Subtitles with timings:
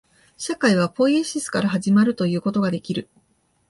[0.35, 3.07] 社会はポイエシスから始まるということができる。